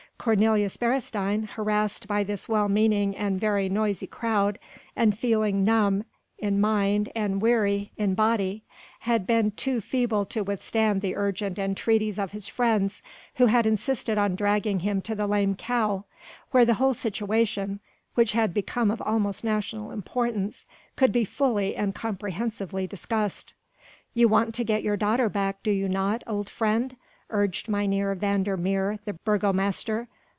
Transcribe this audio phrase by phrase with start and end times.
[0.21, 4.59] Cornelius Beresteyn, harassed by this well meaning and very noisy crowd
[4.95, 6.03] and feeling numb
[6.37, 8.61] in mind and weary in body,
[8.99, 13.01] had been too feeble to withstand the urgent entreaties of his friends
[13.37, 16.05] who had insisted on dragging him to the "Lame Cow,"
[16.51, 17.79] where the whole situation
[18.13, 23.55] which had become of almost national importance could be fully and comprehensively discussed.
[24.13, 26.95] "You want to get your daughter back, do you not, old friend?"
[27.33, 30.09] urged Mynheer van der Meer the burgomaster.